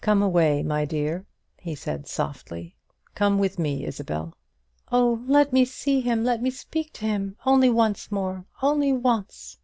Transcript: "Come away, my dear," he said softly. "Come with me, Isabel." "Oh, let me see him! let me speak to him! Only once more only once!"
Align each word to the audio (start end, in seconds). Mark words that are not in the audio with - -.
"Come 0.00 0.22
away, 0.22 0.62
my 0.62 0.86
dear," 0.86 1.26
he 1.58 1.74
said 1.74 2.06
softly. 2.06 2.74
"Come 3.14 3.38
with 3.38 3.58
me, 3.58 3.84
Isabel." 3.84 4.34
"Oh, 4.90 5.22
let 5.28 5.52
me 5.52 5.66
see 5.66 6.00
him! 6.00 6.24
let 6.24 6.40
me 6.40 6.48
speak 6.50 6.90
to 6.94 7.04
him! 7.04 7.36
Only 7.44 7.68
once 7.68 8.10
more 8.10 8.46
only 8.62 8.94
once!" 8.94 9.58